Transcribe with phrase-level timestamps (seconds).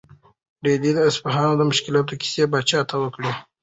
[0.65, 3.31] رېدي د اصفهان د مشکلاتو کیسې پاچا ته وکړې.